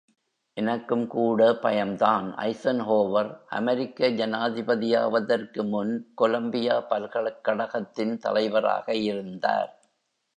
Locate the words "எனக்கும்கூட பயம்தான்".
0.57-2.35